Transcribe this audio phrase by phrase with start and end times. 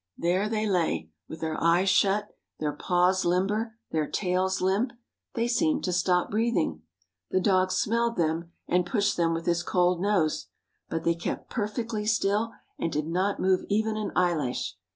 [0.17, 4.93] There they lay, with their eyes shut, their paws limber, their tails limp.
[5.35, 6.81] They seemed to stop breathing.
[7.29, 10.47] The dog smelled them and pushed them with his cold nose.
[10.89, 14.75] But they kept perfectly still and did not move even an eyelash.